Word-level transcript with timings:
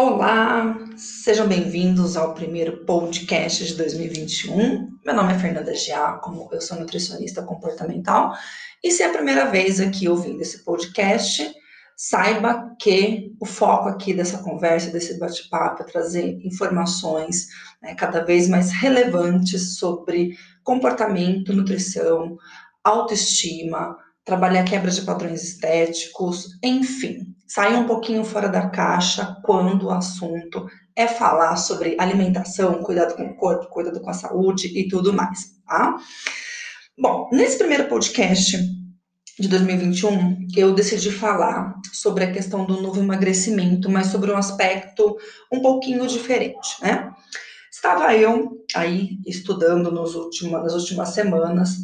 Olá, 0.00 0.78
sejam 0.96 1.48
bem-vindos 1.48 2.16
ao 2.16 2.32
primeiro 2.32 2.84
podcast 2.84 3.66
de 3.66 3.74
2021. 3.74 4.96
Meu 5.04 5.12
nome 5.12 5.32
é 5.32 5.38
Fernanda 5.40 5.74
Giacomo, 5.74 6.48
eu 6.52 6.60
sou 6.60 6.78
nutricionista 6.78 7.42
comportamental 7.42 8.32
e 8.80 8.92
se 8.92 9.02
é 9.02 9.06
a 9.06 9.12
primeira 9.12 9.46
vez 9.46 9.80
aqui 9.80 10.08
ouvindo 10.08 10.40
esse 10.40 10.64
podcast, 10.64 11.52
saiba 11.96 12.76
que 12.80 13.32
o 13.40 13.44
foco 13.44 13.88
aqui 13.88 14.14
dessa 14.14 14.38
conversa, 14.38 14.92
desse 14.92 15.18
bate-papo 15.18 15.82
é 15.82 15.86
trazer 15.86 16.46
informações 16.46 17.48
né, 17.82 17.92
cada 17.96 18.24
vez 18.24 18.48
mais 18.48 18.70
relevantes 18.70 19.78
sobre 19.78 20.38
comportamento, 20.62 21.52
nutrição, 21.52 22.36
autoestima, 22.84 23.96
trabalhar 24.28 24.62
quebra 24.62 24.90
de 24.90 25.00
padrões 25.00 25.42
estéticos, 25.42 26.58
enfim, 26.62 27.34
sair 27.46 27.74
um 27.76 27.86
pouquinho 27.86 28.22
fora 28.22 28.46
da 28.46 28.68
caixa 28.68 29.38
quando 29.42 29.86
o 29.86 29.90
assunto 29.90 30.68
é 30.94 31.08
falar 31.08 31.56
sobre 31.56 31.96
alimentação, 31.98 32.82
cuidado 32.82 33.16
com 33.16 33.22
o 33.22 33.36
corpo, 33.36 33.70
cuidado 33.70 33.98
com 34.02 34.10
a 34.10 34.12
saúde 34.12 34.68
e 34.78 34.86
tudo 34.86 35.14
mais, 35.14 35.54
tá? 35.66 35.96
Bom, 36.98 37.30
nesse 37.32 37.56
primeiro 37.56 37.88
podcast 37.88 38.58
de 39.38 39.48
2021, 39.48 40.48
eu 40.54 40.74
decidi 40.74 41.10
falar 41.10 41.74
sobre 41.90 42.24
a 42.24 42.32
questão 42.32 42.66
do 42.66 42.82
novo 42.82 43.00
emagrecimento, 43.00 43.88
mas 43.88 44.08
sobre 44.08 44.30
um 44.30 44.36
aspecto 44.36 45.16
um 45.50 45.62
pouquinho 45.62 46.06
diferente, 46.06 46.76
né? 46.82 47.10
Estava 47.78 48.12
eu 48.12 48.66
aí 48.74 49.20
estudando 49.24 49.92
nos 49.92 50.12
nas 50.50 50.74
últimas 50.74 51.10
semanas 51.10 51.76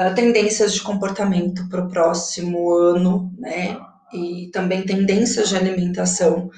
uh, 0.00 0.14
tendências 0.14 0.72
de 0.72 0.80
comportamento 0.80 1.68
para 1.68 1.84
o 1.84 1.88
próximo 1.90 2.72
ano, 2.72 3.30
né? 3.36 3.78
E 4.10 4.48
também 4.54 4.86
tendências 4.86 5.50
de 5.50 5.56
alimentação 5.56 6.48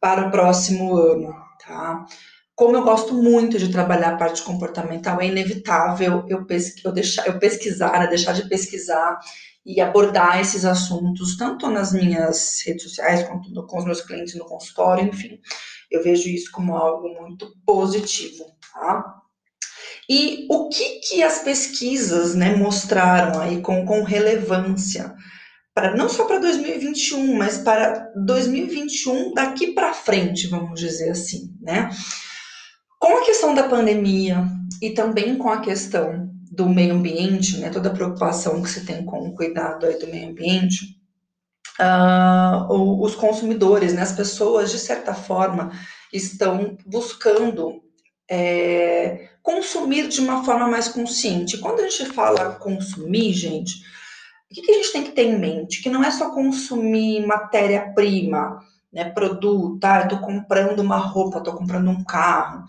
para 0.00 0.26
o 0.26 0.30
próximo 0.30 0.96
ano, 0.96 1.34
tá? 1.62 2.06
Como 2.54 2.74
eu 2.74 2.82
gosto 2.82 3.12
muito 3.12 3.58
de 3.58 3.70
trabalhar 3.70 4.14
a 4.14 4.16
parte 4.16 4.42
comportamental, 4.42 5.20
é 5.20 5.26
inevitável 5.26 6.24
eu, 6.26 6.46
pesqu 6.46 6.80
eu, 6.86 6.92
deixar, 6.92 7.26
eu 7.26 7.38
pesquisar, 7.38 8.00
né? 8.00 8.06
deixar 8.06 8.32
de 8.32 8.48
pesquisar 8.48 9.18
e 9.66 9.82
abordar 9.82 10.40
esses 10.40 10.64
assuntos, 10.64 11.36
tanto 11.36 11.68
nas 11.68 11.92
minhas 11.92 12.62
redes 12.66 12.84
sociais, 12.84 13.22
quanto 13.22 13.66
com 13.66 13.78
os 13.78 13.84
meus 13.84 14.00
clientes 14.00 14.34
no 14.34 14.46
consultório, 14.46 15.04
enfim. 15.04 15.38
Eu 15.90 16.02
vejo 16.02 16.28
isso 16.28 16.50
como 16.52 16.76
algo 16.76 17.08
muito 17.20 17.52
positivo, 17.66 18.44
tá? 18.72 19.20
E 20.08 20.46
o 20.50 20.68
que, 20.68 21.00
que 21.00 21.22
as 21.22 21.38
pesquisas 21.38 22.34
né, 22.34 22.56
mostraram 22.56 23.40
aí 23.40 23.60
com, 23.60 23.84
com 23.86 24.02
relevância, 24.02 25.14
para 25.72 25.96
não 25.96 26.08
só 26.08 26.24
para 26.24 26.40
2021, 26.40 27.36
mas 27.36 27.58
para 27.58 28.10
2021 28.16 29.32
daqui 29.32 29.68
para 29.68 29.94
frente, 29.94 30.48
vamos 30.48 30.80
dizer 30.80 31.10
assim, 31.10 31.54
né? 31.60 31.90
Com 32.98 33.18
a 33.18 33.24
questão 33.24 33.54
da 33.54 33.68
pandemia 33.68 34.44
e 34.82 34.90
também 34.90 35.38
com 35.38 35.48
a 35.48 35.60
questão 35.60 36.28
do 36.50 36.68
meio 36.68 36.94
ambiente, 36.94 37.58
né, 37.58 37.70
toda 37.70 37.88
a 37.88 37.94
preocupação 37.94 38.60
que 38.60 38.68
se 38.68 38.84
tem 38.84 39.04
com 39.04 39.28
o 39.28 39.34
cuidado 39.34 39.86
aí 39.86 39.98
do 39.98 40.08
meio 40.08 40.30
ambiente, 40.30 40.99
uh, 41.80 43.02
os 43.02 43.14
consumidores, 43.14 43.94
né, 43.94 44.02
as 44.02 44.12
pessoas, 44.12 44.70
de 44.70 44.78
certa 44.78 45.14
forma, 45.14 45.70
estão 46.12 46.76
buscando 46.86 47.82
é, 48.30 49.30
consumir 49.42 50.08
de 50.08 50.20
uma 50.20 50.44
forma 50.44 50.68
mais 50.68 50.88
consciente. 50.88 51.58
Quando 51.58 51.80
a 51.80 51.88
gente 51.88 52.06
fala 52.06 52.54
consumir, 52.56 53.32
gente, 53.32 53.74
o 54.50 54.54
que, 54.54 54.62
que 54.62 54.70
a 54.70 54.74
gente 54.74 54.92
tem 54.92 55.04
que 55.04 55.12
ter 55.12 55.24
em 55.24 55.38
mente? 55.38 55.82
Que 55.82 55.90
não 55.90 56.04
é 56.04 56.10
só 56.10 56.30
consumir 56.30 57.24
matéria-prima, 57.26 58.60
né, 58.92 59.04
produto, 59.10 59.78
tá? 59.78 60.02
Eu 60.02 60.08
tô 60.08 60.18
comprando 60.18 60.80
uma 60.80 60.98
roupa, 60.98 61.40
tô 61.40 61.54
comprando 61.54 61.88
um 61.88 62.04
carro, 62.04 62.64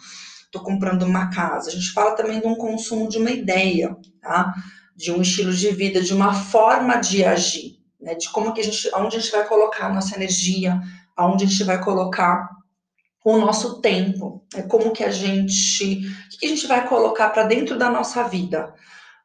tô 0.52 0.60
comprando 0.60 1.04
uma 1.04 1.30
casa. 1.32 1.70
A 1.70 1.74
gente 1.74 1.92
fala 1.92 2.16
também 2.16 2.40
de 2.40 2.48
um 2.48 2.56
consumo 2.56 3.10
de 3.10 3.18
uma 3.18 3.32
ideia, 3.32 3.98
tá? 4.22 4.54
De 4.96 5.12
um 5.12 5.22
estilo 5.22 5.52
de 5.52 5.72
vida, 5.72 6.02
de 6.02 6.14
uma 6.14 6.34
forma 6.34 6.98
de 6.98 7.24
agir 7.24 7.81
né, 8.02 8.16
de 8.16 8.30
como 8.32 8.54
que 8.54 8.62
a 8.62 8.64
gente, 8.64 8.90
aonde 8.94 9.18
a 9.18 9.20
gente 9.20 9.32
vai 9.32 9.48
colocar 9.48 9.88
a 9.88 9.94
nossa 9.94 10.16
energia, 10.16 10.80
aonde 11.16 11.46
a 11.46 11.48
gente 11.48 11.64
vai 11.64 11.82
colocar 11.84 12.50
o 13.24 13.38
nosso 13.38 13.80
tempo, 13.82 14.44
né, 14.54 14.64
como 14.64 14.92
que 14.92 15.04
a 15.04 15.12
gente, 15.12 16.02
o 16.34 16.40
que 16.40 16.46
a 16.46 16.50
gente 16.50 16.66
vai 16.68 16.88
colocar 16.88 17.30
para 17.30 17.44
dentro 17.44 17.78
da 17.78 17.90
nossa 17.90 18.24
vida, 18.24 18.74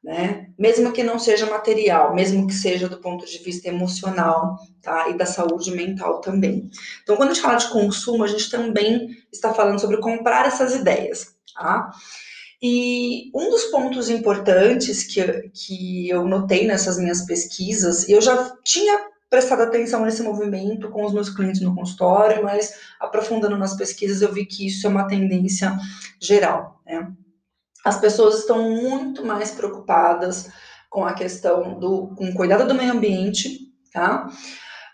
né? 0.07 0.47
Mesmo 0.57 0.93
que 0.93 1.03
não 1.03 1.19
seja 1.19 1.47
material, 1.47 2.15
mesmo 2.15 2.47
que 2.47 2.55
seja 2.55 2.89
do 2.89 2.99
ponto 2.99 3.27
de 3.27 3.39
vista 3.39 3.69
emocional, 3.69 4.57
tá? 4.81 5.09
E 5.09 5.17
da 5.17 5.27
saúde 5.27 5.73
mental 5.73 6.21
também. 6.21 6.71
Então, 7.03 7.17
quando 7.17 7.31
a 7.31 7.35
gente 7.35 7.43
fala 7.43 7.57
de 7.57 7.69
consumo, 7.71 8.23
a 8.23 8.29
gente 8.29 8.49
também 8.49 9.09
está 9.33 9.53
falando 9.53 9.81
sobre 9.81 9.99
comprar 9.99 10.47
essas 10.47 10.77
ideias, 10.77 11.35
tá? 11.53 11.91
E 12.63 13.31
um 13.35 13.51
dos 13.51 13.65
pontos 13.65 14.09
importantes 14.09 15.05
que, 15.05 15.51
que 15.51 16.09
eu 16.09 16.25
notei 16.27 16.67
nessas 16.67 16.99
minhas 16.99 17.23
pesquisas, 17.27 18.09
eu 18.09 18.21
já 18.21 18.57
tinha 18.65 19.07
prestado 19.29 19.63
atenção 19.63 20.05
nesse 20.05 20.23
movimento 20.23 20.89
com 20.91 21.05
os 21.05 21.13
meus 21.13 21.29
clientes 21.29 21.61
no 21.61 21.75
consultório, 21.75 22.43
mas 22.43 22.75
aprofundando 23.01 23.59
nas 23.59 23.77
pesquisas 23.77 24.23
eu 24.23 24.33
vi 24.33 24.47
que 24.47 24.67
isso 24.67 24.87
é 24.87 24.91
uma 24.91 25.07
tendência 25.07 25.77
geral. 26.21 26.81
Né? 26.87 27.13
As 27.85 28.01
pessoas 28.01 28.39
estão 28.39 28.71
muito 28.71 29.25
mais 29.25 29.51
preocupadas 29.51 30.49
com 30.89 31.05
a 31.05 31.13
questão 31.13 31.79
do 31.79 32.15
com 32.17 32.31
o 32.31 32.35
cuidado 32.35 32.67
do 32.67 32.75
meio 32.75 32.93
ambiente, 32.93 33.73
tá? 33.93 34.31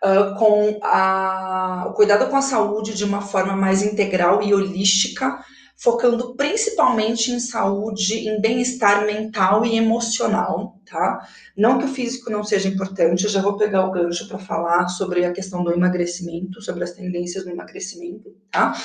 Uh, 0.03 0.37
com 0.37 0.81
a, 0.83 1.87
o 1.89 1.93
cuidado 1.93 2.29
com 2.29 2.37
a 2.37 2.43
saúde 2.43 2.95
de 2.95 3.05
uma 3.05 3.21
forma 3.21 3.55
mais 3.55 3.83
integral 3.83 4.43
e 4.43 4.53
holística, 4.53 5.39
focando 5.83 6.37
principalmente 6.37 7.33
em 7.33 7.41
saúde, 7.41 8.29
em 8.29 8.41
bem-estar 8.41 9.05
mental 9.05 9.67
e 9.67 9.77
emocional, 9.77 10.81
tá? 10.89 11.27
Não 11.57 11.77
que 11.77 11.87
o 11.87 11.89
físico 11.89 12.31
não 12.31 12.45
seja 12.45 12.69
importante, 12.69 13.25
eu 13.25 13.31
já 13.31 13.43
vou 13.43 13.57
pegar 13.57 13.85
o 13.85 13.91
gancho 13.91 14.29
para 14.29 14.39
falar 14.39 14.87
sobre 14.87 15.25
a 15.25 15.33
questão 15.33 15.65
do 15.65 15.73
emagrecimento, 15.73 16.63
sobre 16.63 16.85
as 16.85 16.93
tendências 16.93 17.43
do 17.43 17.51
emagrecimento, 17.51 18.31
tá? 18.49 18.81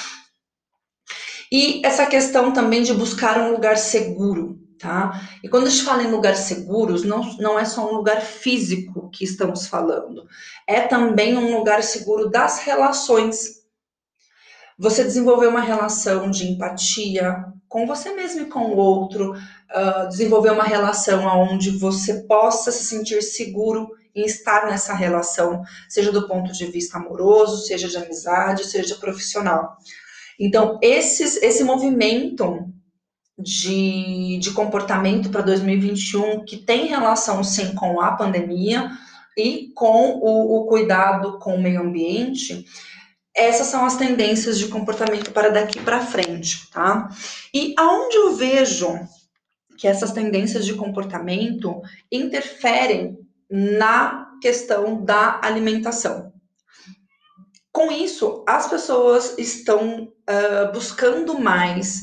E 1.52 1.86
essa 1.86 2.08
questão 2.08 2.52
também 2.52 2.82
de 2.82 2.96
buscar 2.96 3.40
um 3.42 3.52
lugar 3.52 3.78
seguro, 3.78 4.60
tá? 4.80 5.22
E 5.44 5.50
quando 5.50 5.68
a 5.68 5.70
gente 5.70 5.84
fala 5.84 6.02
em 6.02 6.10
lugares 6.10 6.40
seguros, 6.40 7.04
não, 7.04 7.22
não 7.38 7.60
é 7.60 7.66
só 7.66 7.88
um 7.88 7.96
lugar 7.96 8.22
físico 8.22 9.08
que 9.12 9.24
estamos 9.24 9.68
falando, 9.68 10.26
é 10.66 10.82
também 10.82 11.38
um 11.38 11.56
lugar 11.56 11.84
seguro 11.84 12.28
das 12.28 12.58
relações 12.58 13.57
você 14.78 15.04
desenvolver 15.04 15.48
uma 15.48 15.62
relação 15.62 16.30
de 16.30 16.48
empatia 16.48 17.46
com 17.68 17.86
você 17.86 18.14
mesmo 18.14 18.42
e 18.42 18.46
com 18.46 18.72
o 18.72 18.78
outro, 18.78 19.34
uh, 19.34 20.08
desenvolver 20.08 20.52
uma 20.52 20.64
relação 20.64 21.26
onde 21.26 21.72
você 21.72 22.22
possa 22.22 22.72
se 22.72 22.86
sentir 22.86 23.22
seguro 23.22 23.90
em 24.16 24.26
estar 24.26 24.68
nessa 24.68 24.94
relação, 24.94 25.62
seja 25.88 26.12
do 26.12 26.28
ponto 26.28 26.52
de 26.52 26.66
vista 26.66 26.98
amoroso, 26.98 27.66
seja 27.66 27.88
de 27.88 27.98
amizade, 27.98 28.66
seja 28.66 28.96
profissional. 28.96 29.78
Então, 30.40 30.80
esses, 30.82 31.38
esse 31.38 31.64
movimento 31.64 32.68
de, 33.38 34.40
de 34.40 34.52
comportamento 34.52 35.30
para 35.30 35.42
2021 35.42 36.44
que 36.46 36.58
tem 36.58 36.88
relação 36.88 37.44
sim 37.44 37.76
com 37.76 38.02
a 38.02 38.14
pandemia 38.14 38.90
e 39.38 39.72
com 39.76 40.20
o, 40.20 40.62
o 40.62 40.66
cuidado 40.66 41.38
com 41.38 41.56
o 41.56 41.62
meio 41.62 41.82
ambiente, 41.82 42.66
essas 43.38 43.68
são 43.68 43.86
as 43.86 43.96
tendências 43.96 44.58
de 44.58 44.68
comportamento 44.68 45.32
para 45.32 45.50
daqui 45.50 45.80
para 45.80 46.06
frente, 46.06 46.70
tá? 46.72 47.08
E 47.54 47.76
aonde 47.78 48.16
eu 48.18 48.36
vejo 48.36 49.00
que 49.78 49.88
essas 49.88 50.12
tendências 50.12 50.66
de 50.66 50.74
comportamento 50.74 51.80
interferem 52.12 53.16
na 53.50 54.28
questão 54.42 55.06
da 55.06 55.40
alimentação. 55.44 56.34
Com 57.72 57.92
isso, 57.92 58.44
as 58.48 58.68
pessoas 58.68 59.38
estão 59.38 60.06
uh, 60.06 60.72
buscando 60.74 61.40
mais 61.40 62.02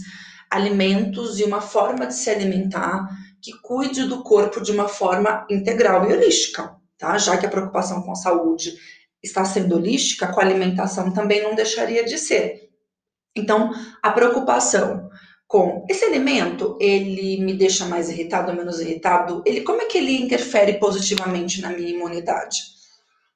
alimentos 0.49 1.41
e 1.41 1.45
uma 1.45 1.61
forma 1.61 2.07
de 2.07 2.15
se 2.15 2.31
alimentar 2.31 3.09
que 3.43 3.53
cuide 3.61 4.05
do 4.05 4.23
corpo 4.23 4.61
de 4.61 4.71
uma 4.71 4.87
forma 4.87 5.45
integral 5.51 6.09
e 6.09 6.15
holística, 6.15 6.77
tá? 6.97 7.19
Já 7.19 7.37
que 7.37 7.45
a 7.45 7.51
preocupação 7.51 8.03
com 8.03 8.13
a 8.13 8.17
saúde 8.17 8.73
está 9.25 9.45
sendo 9.45 9.77
holística, 9.77 10.29
com 10.29 10.41
a 10.41 10.45
alimentação 10.45 11.13
também 11.13 11.43
não 11.43 11.55
deixaria 11.55 12.05
de 12.05 12.19
ser. 12.19 12.71
Então, 13.37 13.73
a 14.03 14.11
preocupação 14.13 15.11
com 15.47 15.85
esse 15.89 16.05
alimento, 16.05 16.77
ele 16.81 17.41
me 17.41 17.55
deixa 17.55 17.85
mais 17.85 18.09
irritado 18.09 18.51
ou 18.51 18.57
menos 18.57 18.81
irritado? 18.81 19.43
Ele, 19.47 19.63
como 19.63 19.83
é 19.83 19.87
que 19.87 19.99
ele 19.99 20.17
interfere 20.17 20.75
positivamente 20.79 21.61
na 21.61 21.71
minha 21.71 21.91
imunidade? 21.91 22.59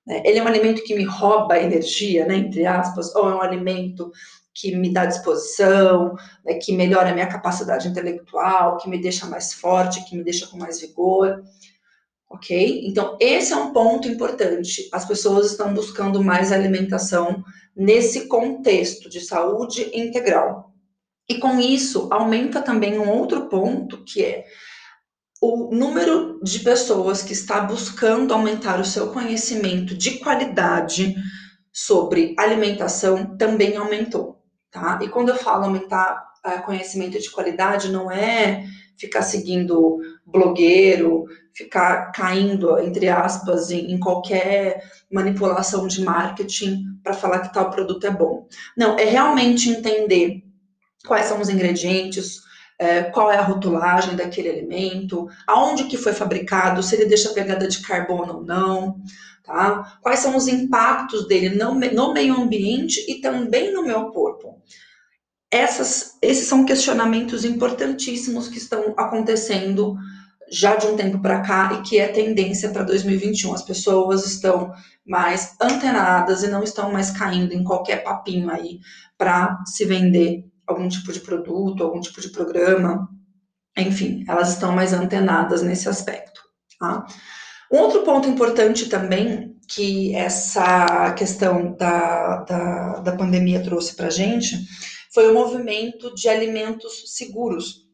Né, 0.07 0.23
ele 0.25 0.39
é 0.39 0.43
um 0.43 0.47
alimento 0.47 0.83
que 0.83 0.95
me 0.95 1.05
rouba 1.05 1.59
energia, 1.59 2.27
né, 2.27 2.37
entre 2.37 2.67
aspas, 2.67 3.15
ou 3.15 3.29
é 3.29 3.35
um 3.35 3.43
alimento 3.43 4.11
que 4.55 4.75
me 4.75 4.93
dá 4.93 5.07
disposição, 5.07 6.17
né, 6.45 6.55
que 6.55 6.73
melhora 6.73 7.11
a 7.11 7.15
minha 7.15 7.29
capacidade 7.29 7.87
intelectual, 7.87 8.79
que 8.79 8.89
me 8.89 9.01
deixa 9.01 9.27
mais 9.27 9.53
forte, 9.53 10.05
que 10.09 10.17
me 10.17 10.25
deixa 10.25 10.47
com 10.47 10.57
mais 10.57 10.81
vigor 10.81 11.43
ok? 12.29 12.83
Então, 12.87 13.17
esse 13.21 13.53
é 13.53 13.57
um 13.57 13.73
ponto 13.73 14.09
importante. 14.09 14.89
As 14.93 15.05
pessoas 15.07 15.51
estão 15.51 15.73
buscando 15.73 16.23
mais 16.23 16.53
alimentação 16.53 17.43
nesse 17.75 18.27
contexto 18.27 19.09
de 19.09 19.21
saúde 19.21 19.91
integral. 19.95 20.73
E 21.29 21.39
com 21.39 21.59
isso, 21.59 22.09
aumenta 22.11 22.61
também 22.63 22.99
um 22.99 23.09
outro 23.11 23.49
ponto, 23.49 24.05
que 24.05 24.25
é 24.25 24.45
o 25.41 25.75
número 25.75 26.41
de 26.43 26.59
pessoas 26.61 27.23
que 27.23 27.33
está 27.33 27.61
buscando 27.61 28.35
aumentar 28.35 28.81
o 28.81 28.85
seu 28.85 29.13
conhecimento 29.13 29.95
de 29.95 30.19
qualidade 30.19 31.15
sobre 31.73 32.35
alimentação 32.37 33.37
também 33.37 33.77
aumentou, 33.77 34.43
tá? 34.69 34.99
E 35.01 35.09
quando 35.09 35.29
eu 35.29 35.37
falo 35.37 35.65
aumentar 35.65 36.27
uh, 36.45 36.63
conhecimento 36.65 37.21
de 37.21 37.31
qualidade, 37.31 37.93
não 37.93 38.11
é 38.11 38.65
ficar 38.99 39.23
seguindo 39.23 40.01
blogueiro, 40.27 41.27
ficar 41.55 42.13
caindo, 42.13 42.79
entre 42.79 43.09
aspas, 43.09 43.71
em, 43.71 43.93
em 43.93 43.99
qualquer 43.99 44.83
manipulação 45.11 45.87
de 45.87 46.03
marketing 46.05 46.85
para 47.03 47.15
falar 47.15 47.41
que 47.41 47.53
tal 47.53 47.71
produto 47.71 48.07
é 48.07 48.11
bom. 48.11 48.47
Não, 48.77 48.99
é 48.99 49.05
realmente 49.05 49.71
entender 49.71 50.43
quais 51.07 51.27
são 51.27 51.41
os 51.41 51.49
ingredientes, 51.49 52.41
é, 52.79 53.03
qual 53.05 53.31
é 53.31 53.37
a 53.37 53.43
rotulagem 53.43 54.15
daquele 54.15 54.51
alimento, 54.51 55.27
aonde 55.47 55.85
que 55.85 55.97
foi 55.97 56.13
fabricado, 56.13 56.83
se 56.83 56.95
ele 56.95 57.07
deixa 57.07 57.33
pegada 57.33 57.67
de 57.67 57.81
carbono 57.81 58.37
ou 58.37 58.45
não, 58.45 59.01
tá? 59.43 59.99
Quais 60.01 60.21
são 60.21 60.37
os 60.37 60.47
impactos 60.47 61.27
dele 61.27 61.57
no, 61.57 61.75
no 61.75 62.13
meio 62.13 62.41
ambiente 62.41 63.05
e 63.09 63.21
também 63.21 63.73
no 63.73 63.83
meu 63.83 64.11
corpo. 64.11 64.48
Essas, 65.51 66.19
esses 66.21 66.47
são 66.47 66.65
questionamentos 66.65 67.45
importantíssimos 67.45 68.49
que 68.49 68.59
estão 68.59 68.95
acontecendo 68.97 69.97
já 70.51 70.77
de 70.77 70.87
um 70.87 70.97
tempo 70.97 71.21
para 71.21 71.41
cá 71.41 71.73
e 71.75 71.83
que 71.83 71.99
é 71.99 72.09
tendência 72.09 72.71
para 72.71 72.83
2021. 72.83 73.55
As 73.55 73.63
pessoas 73.63 74.27
estão 74.27 74.73
mais 75.07 75.55
antenadas 75.61 76.43
e 76.43 76.49
não 76.49 76.63
estão 76.63 76.93
mais 76.93 77.11
caindo 77.11 77.53
em 77.53 77.65
qualquer 77.65 78.03
papinho 78.03 78.51
aí 78.51 78.79
para 79.17 79.59
se 79.67 79.85
vender 79.85 80.45
algum 80.67 80.89
tipo 80.89 81.13
de 81.13 81.21
produto, 81.21 81.83
algum 81.83 82.01
tipo 82.01 82.21
de 82.21 82.29
programa, 82.29 83.09
enfim, 83.77 84.25
elas 84.29 84.51
estão 84.51 84.73
mais 84.73 84.93
antenadas 84.93 85.63
nesse 85.63 85.89
aspecto. 85.89 86.41
Tá? 86.79 87.07
Um 87.73 87.79
outro 87.79 88.03
ponto 88.03 88.29
importante 88.29 88.87
também 88.87 89.57
que 89.69 90.15
essa 90.15 91.13
questão 91.13 91.75
da, 91.77 92.43
da, 92.45 93.01
da 93.01 93.17
pandemia 93.17 93.63
trouxe 93.63 93.95
para 93.95 94.07
a 94.07 94.11
gente 94.11 94.57
foi 95.13 95.31
o 95.31 95.35
movimento 95.35 96.15
de 96.15 96.29
alimentos 96.29 97.15
seguros, 97.17 97.87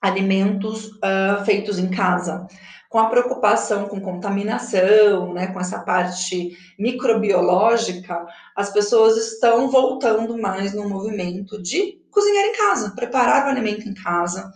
alimentos 0.00 0.86
uh, 0.86 1.44
feitos 1.44 1.78
em 1.78 1.90
casa. 1.90 2.46
Com 2.88 2.98
a 2.98 3.10
preocupação 3.10 3.88
com 3.88 4.00
contaminação, 4.00 5.34
né, 5.34 5.48
com 5.48 5.60
essa 5.60 5.80
parte 5.80 6.56
microbiológica, 6.78 8.24
as 8.54 8.72
pessoas 8.72 9.16
estão 9.16 9.68
voltando 9.68 10.38
mais 10.38 10.72
no 10.72 10.88
movimento 10.88 11.60
de 11.60 12.00
cozinhar 12.10 12.44
em 12.44 12.56
casa, 12.56 12.94
preparar 12.94 13.46
o 13.46 13.50
alimento 13.50 13.88
em 13.88 13.92
casa, 13.92 14.50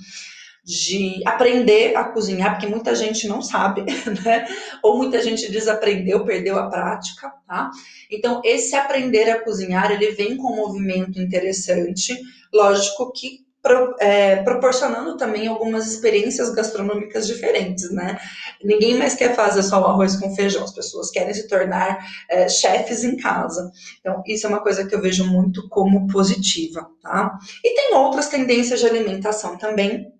de 0.70 1.20
aprender 1.26 1.96
a 1.96 2.04
cozinhar, 2.04 2.52
porque 2.52 2.66
muita 2.66 2.94
gente 2.94 3.26
não 3.26 3.42
sabe, 3.42 3.82
né? 4.24 4.46
Ou 4.82 4.96
muita 4.96 5.20
gente 5.20 5.50
desaprendeu, 5.50 6.24
perdeu 6.24 6.56
a 6.58 6.68
prática, 6.68 7.32
tá? 7.46 7.70
Então, 8.08 8.40
esse 8.44 8.76
aprender 8.76 9.28
a 9.28 9.42
cozinhar, 9.42 9.90
ele 9.90 10.12
vem 10.12 10.36
com 10.36 10.52
um 10.52 10.56
movimento 10.56 11.20
interessante, 11.20 12.16
lógico 12.52 13.10
que 13.12 13.44
pro, 13.62 13.94
é, 13.98 14.36
proporcionando 14.36 15.16
também 15.16 15.46
algumas 15.46 15.86
experiências 15.86 16.50
gastronômicas 16.50 17.26
diferentes, 17.26 17.90
né? 17.90 18.18
Ninguém 18.62 18.96
mais 18.96 19.14
quer 19.14 19.34
fazer 19.34 19.62
só 19.62 19.80
o 19.80 19.86
arroz 19.86 20.16
com 20.16 20.34
feijão, 20.34 20.64
as 20.64 20.72
pessoas 20.72 21.10
querem 21.10 21.34
se 21.34 21.48
tornar 21.48 21.98
é, 22.28 22.48
chefes 22.48 23.04
em 23.04 23.16
casa. 23.16 23.70
Então, 24.00 24.22
isso 24.26 24.46
é 24.46 24.48
uma 24.48 24.60
coisa 24.60 24.86
que 24.86 24.94
eu 24.94 25.00
vejo 25.00 25.24
muito 25.24 25.68
como 25.68 26.06
positiva, 26.06 26.88
tá? 27.02 27.38
E 27.64 27.74
tem 27.74 27.94
outras 27.94 28.28
tendências 28.28 28.80
de 28.80 28.86
alimentação 28.86 29.58
também, 29.58 30.12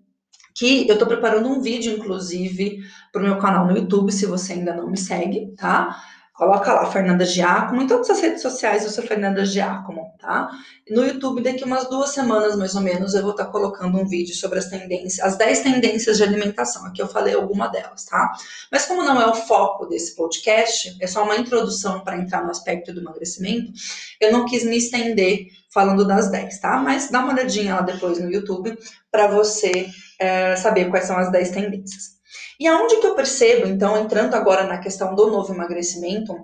que 0.55 0.87
eu 0.89 0.95
estou 0.95 1.09
preparando 1.09 1.49
um 1.49 1.61
vídeo, 1.61 1.97
inclusive, 1.97 2.81
para 3.13 3.21
o 3.21 3.25
meu 3.25 3.39
canal 3.39 3.67
no 3.67 3.77
YouTube, 3.77 4.13
se 4.13 4.27
você 4.27 4.55
ainda 4.55 4.75
não 4.75 4.91
me 4.91 4.99
segue, 4.99 5.55
tá? 5.57 6.01
Coloca 6.41 6.73
lá, 6.73 6.91
Fernanda 6.91 7.23
Giacomo. 7.23 7.83
Em 7.83 7.87
todas 7.87 8.09
as 8.09 8.19
redes 8.19 8.41
sociais 8.41 8.83
eu 8.83 8.89
sou 8.89 9.05
Fernanda 9.05 9.45
Giacomo, 9.45 10.15
tá? 10.19 10.49
No 10.89 11.05
YouTube, 11.05 11.43
daqui 11.43 11.65
umas 11.65 11.87
duas 11.91 12.15
semanas, 12.15 12.57
mais 12.57 12.75
ou 12.75 12.81
menos, 12.81 13.13
eu 13.13 13.21
vou 13.21 13.33
estar 13.33 13.45
tá 13.45 13.51
colocando 13.51 13.99
um 13.99 14.09
vídeo 14.09 14.35
sobre 14.35 14.59
as 14.59 14.71
tendências, 14.71 15.21
as 15.21 15.37
10 15.37 15.61
tendências 15.61 16.17
de 16.17 16.23
alimentação. 16.23 16.87
Aqui 16.87 17.03
eu 17.03 17.09
falei 17.09 17.35
alguma 17.35 17.69
delas, 17.69 18.07
tá? 18.07 18.33
Mas 18.73 18.87
como 18.87 19.03
não 19.03 19.21
é 19.21 19.27
o 19.27 19.35
foco 19.35 19.85
desse 19.85 20.17
podcast, 20.17 20.97
é 20.99 21.07
só 21.07 21.25
uma 21.25 21.37
introdução 21.37 22.01
para 22.01 22.17
entrar 22.17 22.43
no 22.43 22.51
aspecto 22.51 22.91
do 22.95 23.03
emagrecimento, 23.03 23.71
eu 24.19 24.33
não 24.33 24.47
quis 24.47 24.65
me 24.65 24.79
estender 24.79 25.45
falando 25.71 26.07
das 26.07 26.31
10, 26.31 26.59
tá? 26.59 26.79
Mas 26.79 27.11
dá 27.11 27.21
uma 27.21 27.35
olhadinha 27.35 27.75
lá 27.75 27.83
depois 27.83 28.19
no 28.19 28.33
YouTube 28.33 28.79
para 29.13 29.27
você 29.27 29.91
é, 30.19 30.57
saber 30.57 30.89
quais 30.89 31.05
são 31.05 31.19
as 31.19 31.31
10 31.31 31.51
tendências. 31.51 32.20
E 32.61 32.69
aonde 32.69 32.97
que 32.97 33.07
eu 33.07 33.15
percebo, 33.15 33.67
então, 33.67 33.97
entrando 33.97 34.35
agora 34.35 34.65
na 34.65 34.77
questão 34.77 35.15
do 35.15 35.31
novo 35.31 35.55
emagrecimento, 35.55 36.37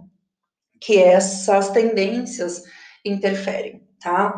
que 0.81 0.97
essas 0.99 1.69
tendências 1.69 2.63
interferem, 3.05 3.87
tá? 4.01 4.35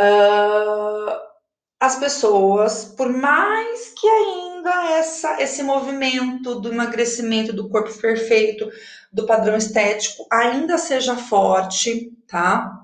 Uh, 0.00 1.30
as 1.78 1.96
pessoas, 1.96 2.84
por 2.84 3.10
mais 3.10 3.92
que 3.94 4.08
ainda 4.08 4.92
essa, 4.92 5.42
esse 5.42 5.62
movimento 5.62 6.58
do 6.58 6.72
emagrecimento, 6.72 7.52
do 7.52 7.68
corpo 7.68 7.92
perfeito, 8.00 8.70
do 9.12 9.26
padrão 9.26 9.56
estético, 9.56 10.26
ainda 10.32 10.78
seja 10.78 11.16
forte, 11.16 12.12
tá? 12.26 12.80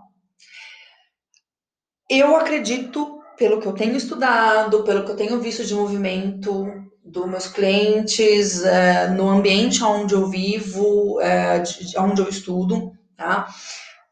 Eu 2.11 2.37
acredito, 2.37 3.23
pelo 3.39 3.63
que 3.63 3.67
eu 3.67 3.73
tenho 3.73 3.97
estudado, 3.97 4.85
pelo 4.85 5.07
que 5.07 5.11
eu 5.11 5.17
tenho 5.17 5.41
visto 5.41 5.65
de 5.65 5.75
movimento, 5.75 6.86
dos 7.07 7.27
meus 7.29 7.47
clientes, 7.47 8.65
é, 8.65 9.09
no 9.09 9.29
ambiente 9.29 9.83
onde 9.83 10.15
eu 10.15 10.29
vivo, 10.29 11.21
é, 11.21 11.61
de, 11.61 11.99
onde 11.99 12.21
eu 12.21 12.29
estudo, 12.29 12.93
tá? 13.17 13.47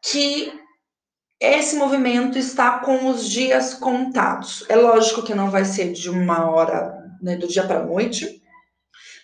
Que 0.01 0.53
esse 1.39 1.75
movimento 1.75 2.37
está 2.37 2.79
com 2.79 3.07
os 3.07 3.29
dias 3.29 3.73
contados. 3.73 4.65
É 4.69 4.75
lógico 4.75 5.23
que 5.23 5.35
não 5.35 5.51
vai 5.51 5.65
ser 5.65 5.91
de 5.91 6.09
uma 6.09 6.49
hora, 6.49 6.93
né, 7.21 7.35
do 7.35 7.47
dia 7.47 7.63
para 7.63 7.79
a 7.79 7.85
noite, 7.85 8.41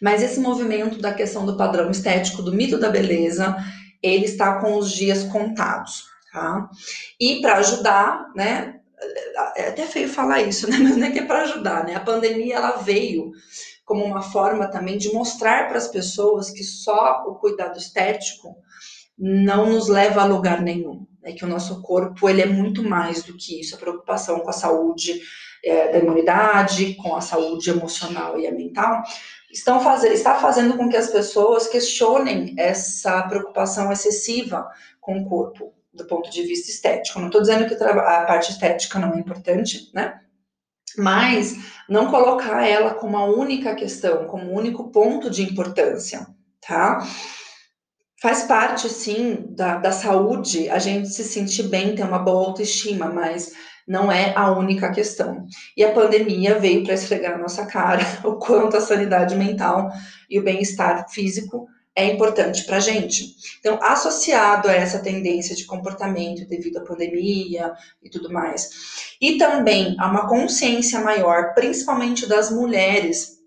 mas 0.01 0.21
esse 0.21 0.39
movimento 0.39 1.00
da 1.00 1.13
questão 1.13 1.45
do 1.45 1.56
padrão 1.56 1.89
estético, 1.89 2.41
do 2.41 2.53
mito 2.53 2.77
da 2.77 2.89
beleza, 2.89 3.56
ele 4.03 4.25
está 4.25 4.59
com 4.59 4.75
os 4.75 4.91
dias 4.91 5.24
contados, 5.24 6.06
tá? 6.31 6.69
E 7.19 7.39
para 7.39 7.57
ajudar, 7.57 8.31
né, 8.36 8.81
é 9.55 9.69
até 9.69 9.86
feio 9.86 10.10
falar 10.10 10.41
isso, 10.41 10.69
né? 10.69 10.77
Mas 10.81 10.98
não 10.98 11.07
é 11.07 11.12
que 11.12 11.19
é 11.19 11.25
para 11.25 11.43
ajudar, 11.43 11.86
né? 11.86 11.95
A 11.95 12.00
pandemia 12.00 12.55
ela 12.55 12.77
veio 12.77 13.31
como 13.91 14.05
uma 14.05 14.21
forma 14.21 14.67
também 14.67 14.98
de 14.98 15.12
mostrar 15.12 15.67
para 15.67 15.77
as 15.77 15.89
pessoas 15.89 16.50
que 16.50 16.63
só 16.63 17.25
o 17.27 17.36
cuidado 17.36 17.77
estético 17.77 18.55
não 19.17 19.69
nos 19.69 19.89
leva 19.89 20.21
a 20.21 20.25
lugar 20.25 20.62
nenhum, 20.62 21.05
né? 21.21 21.33
Que 21.33 21.43
o 21.43 21.48
nosso 21.48 21.81
corpo 21.81 22.29
ele 22.29 22.41
é 22.41 22.45
muito 22.45 22.81
mais 22.88 23.21
do 23.21 23.36
que 23.36 23.60
isso, 23.60 23.75
a 23.75 23.77
preocupação 23.77 24.39
com 24.39 24.50
a 24.50 24.53
saúde 24.53 25.21
é, 25.62 25.91
da 25.91 25.98
imunidade, 25.98 26.95
com 26.95 27.17
a 27.17 27.19
saúde 27.19 27.69
emocional 27.69 28.39
e 28.39 28.48
a 28.48 28.51
mental, 28.53 29.03
estão 29.51 29.81
fazendo, 29.81 30.13
está 30.13 30.36
fazendo 30.36 30.77
com 30.77 30.88
que 30.88 30.95
as 30.95 31.10
pessoas 31.10 31.67
questionem 31.67 32.55
essa 32.57 33.21
preocupação 33.24 33.91
excessiva 33.91 34.69
com 35.01 35.17
o 35.17 35.25
corpo 35.27 35.74
do 35.93 36.07
ponto 36.07 36.31
de 36.31 36.43
vista 36.43 36.71
estético. 36.71 37.19
Não 37.19 37.27
estou 37.27 37.41
dizendo 37.41 37.67
que 37.67 37.83
a 37.83 38.24
parte 38.24 38.51
estética 38.51 39.00
não 39.00 39.15
é 39.15 39.19
importante, 39.19 39.91
né? 39.93 40.21
Mas 40.98 41.57
não 41.88 42.07
colocar 42.07 42.65
ela 42.67 42.93
como 42.93 43.17
a 43.17 43.25
única 43.25 43.75
questão, 43.75 44.25
como 44.25 44.51
o 44.51 44.57
único 44.57 44.91
ponto 44.91 45.29
de 45.29 45.43
importância, 45.43 46.27
tá? 46.65 47.00
Faz 48.21 48.43
parte, 48.43 48.88
sim, 48.88 49.48
da, 49.50 49.77
da 49.77 49.91
saúde 49.91 50.69
a 50.69 50.77
gente 50.77 51.10
se 51.10 51.24
sentir 51.24 51.63
bem, 51.63 51.95
ter 51.95 52.03
uma 52.03 52.19
boa 52.19 52.48
autoestima, 52.48 53.07
mas 53.07 53.51
não 53.88 54.12
é 54.12 54.33
a 54.36 54.51
única 54.51 54.91
questão. 54.91 55.45
E 55.75 55.83
a 55.83 55.91
pandemia 55.91 56.60
veio 56.60 56.83
para 56.83 56.93
esfregar 56.93 57.33
na 57.33 57.39
nossa 57.39 57.65
cara 57.65 58.03
o 58.24 58.36
quanto 58.36 58.77
a 58.77 58.81
sanidade 58.81 59.36
mental 59.36 59.89
e 60.29 60.39
o 60.39 60.43
bem-estar 60.43 61.10
físico 61.10 61.67
é 61.95 62.05
importante 62.05 62.63
para 62.63 62.77
a 62.77 62.79
gente. 62.79 63.36
Então, 63.60 63.79
associado 63.81 64.69
a 64.69 64.74
essa 64.74 65.00
tendência 65.00 65.55
de 65.55 65.65
comportamento 65.65 66.48
devido 66.48 66.77
à 66.77 66.86
pandemia 66.86 67.74
e 68.01 68.10
tudo 68.10 68.31
mais, 68.31 69.15
e 69.19 69.38
também 69.38 69.95
a 70.00 70.10
uma 70.10 70.27
consciência 70.27 71.01
maior, 71.01 71.53
principalmente 71.53 72.25
das 72.25 72.50
mulheres, 72.50 73.39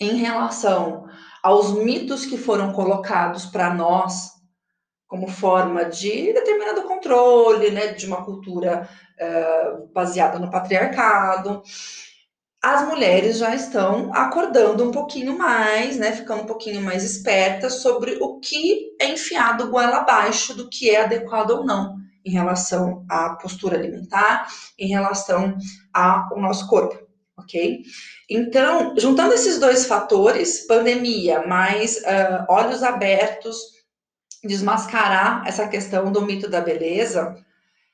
em 0.00 0.16
relação 0.16 1.06
aos 1.42 1.72
mitos 1.72 2.26
que 2.26 2.36
foram 2.36 2.72
colocados 2.72 3.46
para 3.46 3.72
nós 3.72 4.30
como 5.06 5.26
forma 5.28 5.84
de 5.86 6.32
determinado 6.32 6.82
controle, 6.82 7.70
né, 7.70 7.88
de 7.88 8.06
uma 8.06 8.24
cultura 8.24 8.88
uh, 9.18 9.88
baseada 9.92 10.38
no 10.38 10.50
patriarcado 10.50 11.62
as 12.62 12.86
mulheres 12.86 13.38
já 13.38 13.54
estão 13.54 14.12
acordando 14.12 14.86
um 14.86 14.90
pouquinho 14.90 15.36
mais, 15.38 15.96
né, 15.96 16.12
ficando 16.12 16.42
um 16.42 16.46
pouquinho 16.46 16.82
mais 16.82 17.02
espertas 17.04 17.80
sobre 17.80 18.18
o 18.20 18.38
que 18.38 18.96
é 19.00 19.08
enfiado 19.08 19.70
goela 19.70 19.98
abaixo 19.98 20.54
do 20.54 20.68
que 20.68 20.90
é 20.90 21.02
adequado 21.02 21.52
ou 21.52 21.64
não 21.64 21.98
em 22.22 22.30
relação 22.30 23.04
à 23.08 23.30
postura 23.30 23.78
alimentar, 23.78 24.46
em 24.78 24.88
relação 24.88 25.56
ao 25.92 26.38
nosso 26.38 26.68
corpo, 26.68 26.98
ok? 27.38 27.80
Então, 28.28 28.94
juntando 28.98 29.32
esses 29.32 29.58
dois 29.58 29.86
fatores, 29.86 30.66
pandemia 30.66 31.46
mais 31.46 31.96
uh, 31.96 32.44
olhos 32.46 32.82
abertos, 32.82 33.56
desmascarar 34.44 35.42
essa 35.46 35.66
questão 35.66 36.12
do 36.12 36.20
mito 36.20 36.48
da 36.48 36.60
beleza, 36.60 37.34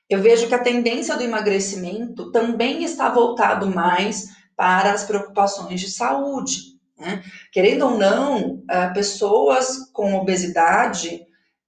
eu 0.09 0.21
vejo 0.21 0.47
que 0.47 0.55
a 0.55 0.63
tendência 0.63 1.15
do 1.15 1.23
emagrecimento 1.23 2.31
também 2.31 2.83
está 2.83 3.09
voltado 3.09 3.67
mais 3.67 4.36
para 4.57 4.91
as 4.91 5.03
preocupações 5.03 5.79
de 5.79 5.89
saúde. 5.89 6.77
Né? 6.99 7.23
Querendo 7.51 7.85
ou 7.85 7.97
não, 7.97 8.55
uh, 8.55 8.93
pessoas 8.93 9.89
com 9.93 10.15
obesidade 10.15 11.21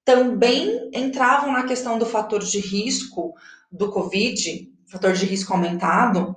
também 0.03 0.89
entravam 0.91 1.53
na 1.53 1.63
questão 1.63 1.99
do 1.99 2.05
fator 2.05 2.43
de 2.43 2.59
risco 2.59 3.35
do 3.71 3.91
Covid, 3.91 4.67
fator 4.87 5.13
de 5.13 5.25
risco 5.25 5.53
aumentado, 5.53 6.35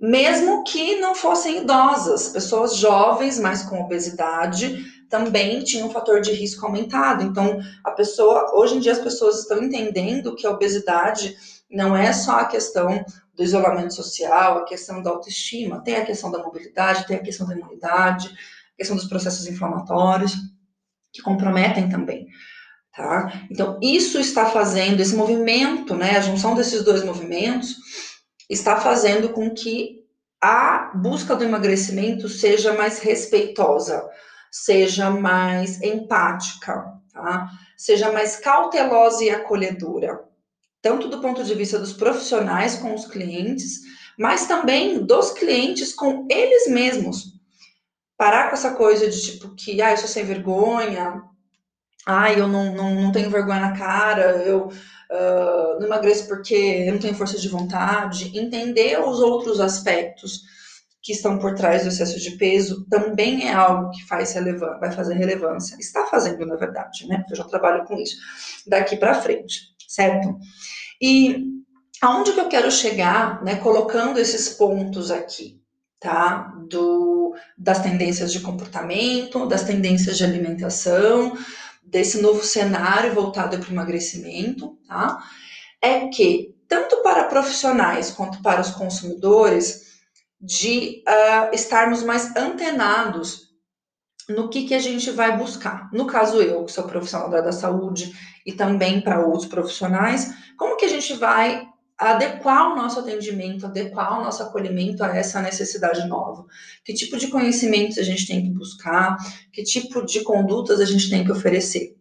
mesmo 0.00 0.64
que 0.64 0.96
não 0.96 1.14
fossem 1.14 1.62
idosas, 1.62 2.30
pessoas 2.30 2.76
jovens, 2.76 3.38
mas 3.38 3.62
com 3.62 3.80
obesidade, 3.80 4.84
também 5.10 5.62
tinham 5.62 5.88
um 5.88 5.92
fator 5.92 6.20
de 6.20 6.32
risco 6.32 6.64
aumentado. 6.64 7.22
Então, 7.22 7.60
a 7.84 7.90
pessoa, 7.90 8.52
hoje 8.54 8.76
em 8.76 8.80
dia 8.80 8.92
as 8.92 8.98
pessoas 8.98 9.40
estão 9.40 9.62
entendendo 9.62 10.34
que 10.34 10.46
a 10.46 10.50
obesidade 10.50 11.36
não 11.70 11.96
é 11.96 12.12
só 12.12 12.40
a 12.40 12.44
questão 12.46 13.04
do 13.36 13.42
isolamento 13.42 13.94
social, 13.94 14.58
a 14.58 14.64
questão 14.64 15.02
da 15.02 15.10
autoestima, 15.10 15.82
tem 15.82 15.96
a 15.96 16.04
questão 16.04 16.30
da 16.30 16.42
mobilidade, 16.42 17.06
tem 17.06 17.16
a 17.16 17.22
questão 17.22 17.46
da 17.46 17.56
imunidade, 17.56 18.28
a 18.28 18.76
questão 18.76 18.96
dos 18.96 19.06
processos 19.06 19.46
inflamatórios, 19.46 20.34
que 21.12 21.22
comprometem 21.22 21.88
também. 21.88 22.26
Tá? 22.94 23.46
Então, 23.50 23.78
isso 23.82 24.20
está 24.20 24.46
fazendo, 24.46 25.00
esse 25.00 25.16
movimento, 25.16 25.96
né, 25.96 26.16
a 26.16 26.20
junção 26.20 26.54
desses 26.54 26.84
dois 26.84 27.04
movimentos, 27.04 27.76
está 28.48 28.76
fazendo 28.76 29.30
com 29.30 29.50
que 29.50 30.04
a 30.40 30.92
busca 30.94 31.34
do 31.34 31.42
emagrecimento 31.42 32.28
seja 32.28 32.72
mais 32.74 33.00
respeitosa, 33.00 34.08
seja 34.50 35.10
mais 35.10 35.82
empática, 35.82 36.84
tá? 37.12 37.50
seja 37.76 38.12
mais 38.12 38.36
cautelosa 38.36 39.24
e 39.24 39.30
acolhedora, 39.30 40.22
tanto 40.84 41.08
do 41.08 41.18
ponto 41.18 41.42
de 41.42 41.54
vista 41.54 41.78
dos 41.78 41.94
profissionais 41.94 42.76
com 42.76 42.94
os 42.94 43.06
clientes, 43.06 43.80
mas 44.18 44.46
também 44.46 45.02
dos 45.02 45.30
clientes 45.30 45.94
com 45.94 46.28
eles 46.30 46.68
mesmos. 46.68 47.32
Parar 48.18 48.48
com 48.48 48.54
essa 48.54 48.74
coisa 48.74 49.08
de 49.08 49.18
tipo 49.18 49.54
que, 49.54 49.80
ah, 49.80 49.92
eu 49.92 49.96
sou 49.96 50.06
sem 50.06 50.26
vergonha, 50.26 51.22
ai, 52.06 52.38
eu 52.38 52.46
não, 52.46 52.74
não, 52.74 52.94
não 52.96 53.12
tenho 53.12 53.30
vergonha 53.30 53.60
na 53.60 53.72
cara, 53.72 54.42
eu 54.44 54.66
uh, 54.66 55.80
não 55.80 55.86
emagreço 55.86 56.28
porque 56.28 56.54
eu 56.54 56.92
não 56.92 57.00
tenho 57.00 57.14
força 57.14 57.38
de 57.38 57.48
vontade. 57.48 58.38
Entender 58.38 59.00
os 59.00 59.20
outros 59.20 59.60
aspectos 59.60 60.42
que 61.02 61.12
estão 61.12 61.38
por 61.38 61.54
trás 61.54 61.82
do 61.82 61.88
excesso 61.88 62.20
de 62.20 62.32
peso 62.32 62.86
também 62.90 63.48
é 63.48 63.54
algo 63.54 63.90
que 63.90 64.06
faz 64.06 64.34
relevância, 64.34 64.78
vai 64.78 64.92
fazer 64.92 65.14
relevância. 65.14 65.76
Está 65.80 66.04
fazendo, 66.04 66.44
na 66.44 66.56
verdade, 66.56 67.08
né? 67.08 67.16
Porque 67.20 67.32
eu 67.32 67.38
já 67.38 67.44
trabalho 67.44 67.84
com 67.84 67.96
isso 67.96 68.16
daqui 68.66 68.96
para 68.98 69.14
frente, 69.14 69.74
certo? 69.88 70.36
E 71.06 71.60
aonde 72.00 72.32
que 72.32 72.40
eu 72.40 72.48
quero 72.48 72.70
chegar, 72.70 73.44
né? 73.44 73.56
Colocando 73.56 74.18
esses 74.18 74.48
pontos 74.48 75.10
aqui, 75.10 75.60
tá? 76.00 76.54
Do, 76.66 77.34
das 77.58 77.82
tendências 77.82 78.32
de 78.32 78.40
comportamento, 78.40 79.46
das 79.46 79.64
tendências 79.64 80.16
de 80.16 80.24
alimentação, 80.24 81.36
desse 81.82 82.22
novo 82.22 82.42
cenário 82.42 83.12
voltado 83.12 83.58
para 83.58 83.68
o 83.68 83.72
emagrecimento, 83.72 84.78
tá? 84.88 85.22
É 85.78 86.08
que, 86.08 86.54
tanto 86.66 87.02
para 87.02 87.24
profissionais 87.24 88.10
quanto 88.10 88.40
para 88.40 88.62
os 88.62 88.70
consumidores, 88.70 89.98
de 90.40 91.02
uh, 91.06 91.54
estarmos 91.54 92.02
mais 92.02 92.34
antenados 92.34 93.43
no 94.28 94.48
que, 94.48 94.66
que 94.66 94.74
a 94.74 94.78
gente 94.78 95.10
vai 95.10 95.36
buscar. 95.36 95.88
No 95.92 96.06
caso, 96.06 96.40
eu, 96.40 96.64
que 96.64 96.72
sou 96.72 96.84
profissional 96.84 97.28
da, 97.28 97.40
da 97.40 97.52
saúde, 97.52 98.12
e 98.44 98.52
também 98.52 99.00
para 99.00 99.24
outros 99.26 99.46
profissionais, 99.46 100.34
como 100.56 100.76
que 100.76 100.84
a 100.84 100.88
gente 100.88 101.14
vai 101.14 101.66
adequar 101.96 102.72
o 102.72 102.76
nosso 102.76 103.00
atendimento, 103.00 103.66
adequar 103.66 104.20
o 104.20 104.24
nosso 104.24 104.42
acolhimento 104.42 105.04
a 105.04 105.16
essa 105.16 105.40
necessidade 105.40 106.06
nova. 106.08 106.44
Que 106.84 106.92
tipo 106.92 107.16
de 107.16 107.28
conhecimentos 107.28 107.98
a 107.98 108.02
gente 108.02 108.26
tem 108.26 108.42
que 108.42 108.50
buscar, 108.50 109.16
que 109.52 109.62
tipo 109.62 110.04
de 110.04 110.22
condutas 110.22 110.80
a 110.80 110.84
gente 110.84 111.08
tem 111.08 111.24
que 111.24 111.32
oferecer. 111.32 111.93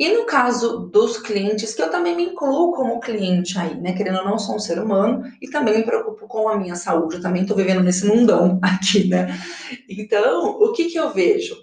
E 0.00 0.08
no 0.14 0.24
caso 0.24 0.88
dos 0.90 1.18
clientes, 1.18 1.74
que 1.74 1.82
eu 1.82 1.90
também 1.90 2.16
me 2.16 2.24
incluo 2.24 2.72
como 2.72 2.98
cliente 3.00 3.58
aí, 3.58 3.78
né? 3.78 3.92
Querendo 3.92 4.20
ou 4.20 4.24
não, 4.24 4.38
sou 4.38 4.56
um 4.56 4.58
ser 4.58 4.78
humano 4.78 5.22
e 5.42 5.50
também 5.50 5.76
me 5.76 5.84
preocupo 5.84 6.26
com 6.26 6.48
a 6.48 6.58
minha 6.58 6.74
saúde. 6.74 7.16
Eu 7.16 7.22
também 7.22 7.42
estou 7.42 7.56
vivendo 7.56 7.82
nesse 7.82 8.06
mundão 8.06 8.58
aqui, 8.64 9.06
né? 9.06 9.38
Então, 9.86 10.46
o 10.58 10.72
que, 10.72 10.86
que 10.86 10.98
eu 10.98 11.12
vejo? 11.12 11.54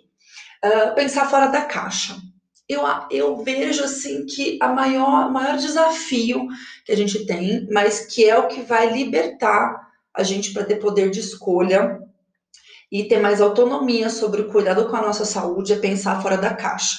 Uh, 0.63 0.93
pensar 0.95 1.27
fora 1.29 1.47
da 1.47 1.61
caixa 1.61 2.15
eu, 2.67 2.81
eu 3.09 3.43
vejo 3.43 3.83
assim 3.83 4.25
que 4.25 4.59
a 4.61 4.67
maior, 4.67 5.31
maior 5.31 5.57
desafio 5.57 6.47
que 6.85 6.91
a 6.91 6.97
gente 6.97 7.25
tem, 7.25 7.65
mas 7.71 8.05
que 8.05 8.29
é 8.29 8.37
o 8.37 8.47
que 8.47 8.61
vai 8.61 8.91
libertar 8.91 9.87
a 10.13 10.21
gente 10.21 10.51
para 10.51 10.65
ter 10.65 10.75
poder 10.75 11.09
de 11.09 11.19
escolha 11.19 11.99
e 12.91 13.05
ter 13.05 13.19
mais 13.19 13.39
autonomia 13.39 14.09
sobre 14.09 14.41
o 14.41 14.49
cuidado 14.49 14.89
com 14.89 14.95
a 14.95 15.01
nossa 15.01 15.23
saúde, 15.25 15.73
é 15.73 15.77
pensar 15.77 16.21
fora 16.21 16.37
da 16.37 16.53
caixa. 16.53 16.97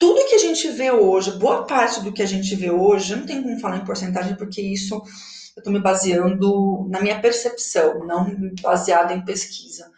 Tudo 0.00 0.26
que 0.26 0.34
a 0.34 0.38
gente 0.38 0.68
vê 0.70 0.90
hoje, 0.90 1.38
boa 1.38 1.64
parte 1.64 2.02
do 2.02 2.12
que 2.12 2.22
a 2.22 2.26
gente 2.26 2.56
vê 2.56 2.72
hoje, 2.72 3.14
não 3.14 3.24
tem 3.24 3.40
como 3.40 3.60
falar 3.60 3.76
em 3.76 3.84
porcentagem, 3.84 4.34
porque 4.34 4.60
isso 4.60 4.94
eu 4.94 5.60
estou 5.60 5.72
me 5.72 5.78
baseando 5.78 6.88
na 6.88 7.00
minha 7.00 7.20
percepção, 7.20 8.04
não 8.04 8.52
baseada 8.60 9.14
em 9.14 9.24
pesquisa 9.24 9.90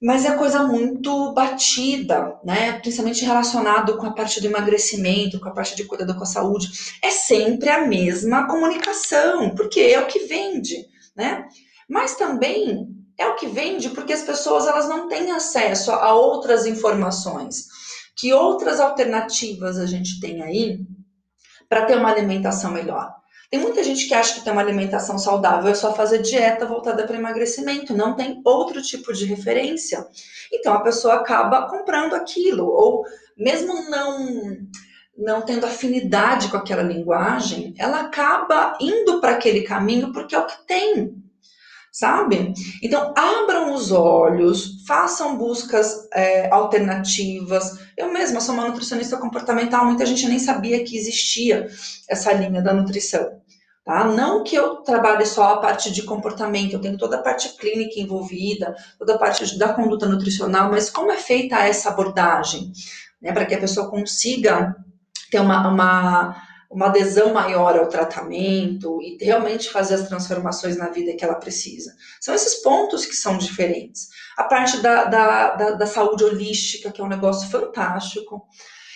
mas 0.00 0.24
é 0.26 0.36
coisa 0.36 0.62
muito 0.62 1.32
batida, 1.32 2.38
né? 2.44 2.78
Principalmente 2.80 3.24
relacionado 3.24 3.96
com 3.96 4.06
a 4.06 4.12
parte 4.12 4.40
do 4.40 4.46
emagrecimento, 4.46 5.40
com 5.40 5.48
a 5.48 5.52
parte 5.52 5.74
de 5.74 5.84
cuidado 5.84 6.14
com 6.14 6.22
a 6.22 6.26
saúde. 6.26 6.68
É 7.02 7.10
sempre 7.10 7.70
a 7.70 7.86
mesma 7.86 8.46
comunicação, 8.46 9.54
porque 9.54 9.80
é 9.80 9.98
o 9.98 10.06
que 10.06 10.20
vende, 10.20 10.86
né? 11.16 11.46
Mas 11.88 12.14
também 12.14 12.88
é 13.18 13.26
o 13.26 13.36
que 13.36 13.46
vende 13.46 13.88
porque 13.90 14.12
as 14.12 14.22
pessoas 14.22 14.66
elas 14.66 14.88
não 14.88 15.08
têm 15.08 15.30
acesso 15.30 15.90
a 15.90 16.14
outras 16.14 16.66
informações. 16.66 17.66
Que 18.16 18.32
outras 18.32 18.80
alternativas 18.80 19.78
a 19.78 19.86
gente 19.86 20.18
tem 20.20 20.42
aí 20.42 20.80
para 21.68 21.84
ter 21.84 21.96
uma 21.96 22.10
alimentação 22.10 22.72
melhor? 22.72 23.14
Tem 23.50 23.60
muita 23.60 23.84
gente 23.84 24.08
que 24.08 24.14
acha 24.14 24.34
que 24.34 24.40
ter 24.40 24.50
uma 24.50 24.60
alimentação 24.60 25.18
saudável 25.18 25.70
é 25.70 25.74
só 25.74 25.94
fazer 25.94 26.18
dieta 26.18 26.66
voltada 26.66 27.06
para 27.06 27.16
emagrecimento, 27.16 27.94
não 27.94 28.16
tem 28.16 28.40
outro 28.44 28.82
tipo 28.82 29.12
de 29.12 29.24
referência. 29.24 30.04
Então 30.52 30.74
a 30.74 30.80
pessoa 30.80 31.14
acaba 31.14 31.68
comprando 31.68 32.14
aquilo, 32.14 32.66
ou 32.66 33.04
mesmo 33.36 33.88
não 33.88 34.56
não 35.16 35.40
tendo 35.40 35.64
afinidade 35.64 36.48
com 36.48 36.58
aquela 36.58 36.82
linguagem, 36.82 37.74
ela 37.78 38.00
acaba 38.00 38.76
indo 38.78 39.18
para 39.18 39.32
aquele 39.32 39.62
caminho 39.62 40.12
porque 40.12 40.34
é 40.34 40.38
o 40.38 40.46
que 40.46 40.66
tem 40.66 41.22
sabe? 41.96 42.52
Então, 42.82 43.14
abram 43.16 43.72
os 43.72 43.90
olhos, 43.90 44.84
façam 44.86 45.38
buscas 45.38 46.06
é, 46.12 46.46
alternativas. 46.50 47.78
Eu 47.96 48.12
mesma 48.12 48.38
sou 48.38 48.54
uma 48.54 48.68
nutricionista 48.68 49.16
comportamental, 49.16 49.86
muita 49.86 50.04
gente 50.04 50.28
nem 50.28 50.38
sabia 50.38 50.84
que 50.84 50.94
existia 50.94 51.66
essa 52.06 52.34
linha 52.34 52.60
da 52.60 52.74
nutrição. 52.74 53.40
Tá? 53.82 54.04
Não 54.04 54.44
que 54.44 54.54
eu 54.54 54.82
trabalhe 54.82 55.24
só 55.24 55.54
a 55.54 55.56
parte 55.56 55.90
de 55.90 56.02
comportamento, 56.02 56.74
eu 56.74 56.82
tenho 56.82 56.98
toda 56.98 57.16
a 57.16 57.22
parte 57.22 57.56
clínica 57.56 57.98
envolvida, 57.98 58.76
toda 58.98 59.14
a 59.14 59.18
parte 59.18 59.58
da 59.58 59.72
conduta 59.72 60.06
nutricional, 60.06 60.70
mas 60.70 60.90
como 60.90 61.10
é 61.10 61.16
feita 61.16 61.64
essa 61.64 61.88
abordagem? 61.88 62.72
Né, 63.22 63.32
para 63.32 63.46
que 63.46 63.54
a 63.54 63.60
pessoa 63.60 63.88
consiga 63.88 64.76
ter 65.30 65.40
uma, 65.40 65.66
uma 65.66 66.45
uma 66.70 66.86
adesão 66.86 67.32
maior 67.32 67.78
ao 67.78 67.88
tratamento 67.88 69.00
e 69.00 69.16
realmente 69.22 69.70
fazer 69.70 69.94
as 69.94 70.08
transformações 70.08 70.76
na 70.76 70.88
vida 70.88 71.14
que 71.14 71.24
ela 71.24 71.36
precisa. 71.36 71.94
São 72.20 72.34
esses 72.34 72.56
pontos 72.56 73.06
que 73.06 73.14
são 73.14 73.38
diferentes. 73.38 74.08
A 74.36 74.44
parte 74.44 74.78
da, 74.78 75.04
da, 75.04 75.54
da, 75.54 75.70
da 75.72 75.86
saúde 75.86 76.24
holística, 76.24 76.90
que 76.90 77.00
é 77.00 77.04
um 77.04 77.08
negócio 77.08 77.48
fantástico. 77.48 78.46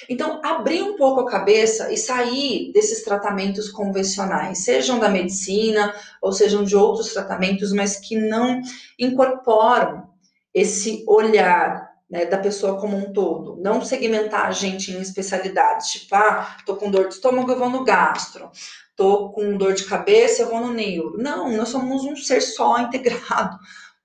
Então, 0.09 0.41
abrir 0.45 0.83
um 0.83 0.97
pouco 0.97 1.21
a 1.21 1.31
cabeça 1.31 1.93
e 1.93 1.97
sair 1.97 2.73
desses 2.73 3.05
tratamentos 3.05 3.71
convencionais, 3.71 4.65
sejam 4.65 4.99
da 4.99 5.09
medicina 5.09 5.95
ou 6.21 6.33
sejam 6.33 6.65
de 6.65 6.75
outros 6.75 7.12
tratamentos, 7.12 7.73
mas 7.73 7.97
que 7.97 8.17
não 8.17 8.61
incorporam 8.99 10.09
esse 10.53 11.05
olhar 11.07 11.89
né, 12.11 12.26
da 12.26 12.38
pessoa 12.38 12.81
como 12.81 12.97
um 12.97 13.12
todo. 13.12 13.57
Não 13.62 13.85
segmentar 13.85 14.47
a 14.47 14.50
gente 14.50 14.90
em 14.90 15.00
especialidades, 15.00 15.90
tipo, 15.93 16.14
ah, 16.14 16.57
tô 16.67 16.76
com 16.76 16.90
dor 16.90 17.09
de 17.09 17.14
estômago, 17.14 17.50
eu 17.52 17.59
vou 17.59 17.71
no 17.71 17.85
gastro. 17.85 18.50
Tô 18.97 19.31
com 19.31 19.57
dor 19.57 19.75
de 19.75 19.85
cabeça, 19.85 20.43
eu 20.43 20.49
vou 20.49 20.61
no 20.61 20.73
neuro. 20.73 21.17
Não, 21.17 21.50
nós 21.57 21.69
somos 21.69 22.05
um 22.05 22.17
ser 22.17 22.40
só 22.40 22.79
integrado. 22.81 23.57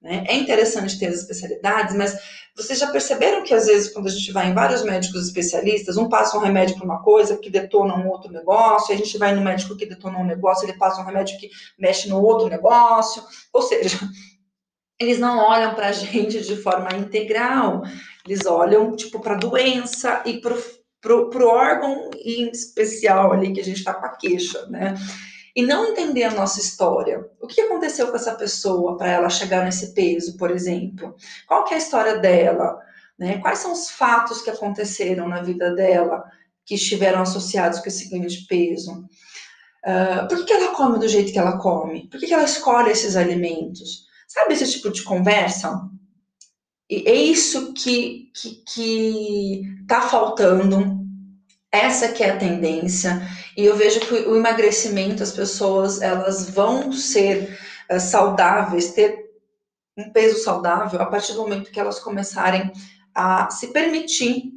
Né? 0.02 0.24
É 0.28 0.36
interessante 0.36 1.00
ter 1.00 1.08
as 1.08 1.16
especialidades, 1.16 1.96
mas 1.96 2.16
Vocês 2.56 2.80
já 2.80 2.88
perceberam 2.88 3.44
que 3.44 3.54
às 3.54 3.66
vezes 3.66 3.92
quando 3.92 4.08
a 4.08 4.12
gente 4.12 4.32
vai 4.32 4.48
em 4.50 4.54
vários 4.54 4.82
médicos 4.82 5.26
especialistas, 5.28 5.98
um 5.98 6.08
passa 6.08 6.38
um 6.38 6.40
remédio 6.40 6.78
para 6.78 6.86
uma 6.86 7.04
coisa 7.04 7.36
que 7.36 7.50
detona 7.50 7.94
um 7.98 8.08
outro 8.08 8.32
negócio, 8.32 8.94
a 8.94 8.98
gente 8.98 9.18
vai 9.18 9.36
no 9.36 9.42
médico 9.42 9.76
que 9.76 9.86
detona 9.86 10.20
um 10.20 10.26
negócio, 10.26 10.66
ele 10.66 10.78
passa 10.78 11.02
um 11.02 11.06
remédio 11.06 11.38
que 11.38 11.50
mexe 11.78 12.08
no 12.08 12.22
outro 12.22 12.48
negócio, 12.48 13.22
ou 13.52 13.62
seja, 13.62 14.00
eles 15.00 15.20
não 15.20 15.40
olham 15.40 15.75
para 15.75 15.88
a 15.88 15.92
gente 15.92 16.42
de 16.42 16.56
forma 16.58 16.96
integral, 16.96 17.84
eles 18.25 18.46
olham 18.46 18.96
tipo 18.96 19.20
para 19.20 19.36
a 19.36 19.40
doença 19.40 20.24
e 20.25 20.40
para 20.40 20.56
o 21.16 21.48
órgão 21.48 22.10
em 22.16 22.50
especial 22.50 23.34
ali 23.34 23.54
que 23.54 23.62
a 23.62 23.64
gente 23.64 23.78
está 23.78 23.94
com 23.94 24.06
a 24.06 24.16
queixa, 24.16 24.66
né? 24.68 24.96
E 25.56 25.62
não 25.62 25.86
entender 25.86 26.24
a 26.24 26.34
nossa 26.34 26.60
história. 26.60 27.25
O 27.40 27.48
que 27.48 27.62
aconteceu 27.62 28.08
com 28.08 28.16
essa 28.16 28.36
pessoa 28.36 28.98
para 28.98 29.10
ela 29.10 29.30
chegar 29.30 29.64
nesse 29.64 29.94
peso, 29.94 30.36
por 30.38 30.52
exemplo? 30.52 31.16
Qual 31.48 31.64
que 31.64 31.74
é 31.74 31.78
a 31.78 31.80
história 31.80 32.18
dela? 32.18 32.78
Né? 33.18 33.38
Quais 33.38 33.60
são 33.60 33.72
os 33.72 33.90
fatos 33.90 34.42
que 34.42 34.50
aconteceram 34.50 35.30
na 35.30 35.42
vida 35.42 35.74
dela 35.74 36.25
que 36.66 36.75
estiveram 36.75 37.22
associados 37.22 37.80
com 37.80 37.88
esse 37.88 38.10
ganho 38.10 38.28
de 38.28 38.46
peso? 38.48 39.06
Uh, 39.86 40.28
por 40.28 40.40
que, 40.40 40.46
que, 40.46 40.54
ela 40.54 40.75
come 40.75 41.00
do 41.00 41.08
jeito 41.08 41.32
que 41.32 41.40
ela 41.40 41.58
come? 41.58 42.10
Por 42.10 42.20
que, 42.20 42.28
que 42.28 42.34
ela 42.34 42.44
escolhe 42.44 42.92
esses 42.92 43.16
alimentos? 43.16 44.06
Sabe 44.36 44.54
esse 44.54 44.70
tipo 44.70 44.92
de 44.92 45.01
conversa? 45.01 45.89
E 46.89 47.08
é 47.08 47.15
isso 47.15 47.72
que, 47.72 48.30
que, 48.36 48.56
que 48.68 49.62
tá 49.88 50.01
faltando. 50.01 51.00
Essa 51.72 52.10
que 52.10 52.22
é 52.22 52.32
a 52.32 52.38
tendência. 52.38 53.22
E 53.56 53.63
eu 53.63 53.77
vejo 53.77 54.01
que 54.01 54.13
o 54.13 54.36
emagrecimento, 54.36 55.24
as 55.24 55.32
pessoas, 55.32 56.01
elas 56.01 56.50
vão 56.50 56.92
ser 56.92 57.58
uh, 57.89 57.98
saudáveis, 57.98 58.92
ter 58.92 59.24
um 59.98 60.12
peso 60.12 60.44
saudável 60.44 61.01
a 61.01 61.06
partir 61.06 61.32
do 61.32 61.44
momento 61.44 61.72
que 61.72 61.80
elas 61.80 62.00
começarem 62.00 62.74
a 63.13 63.50
se 63.50 63.68
permitir 63.68 64.51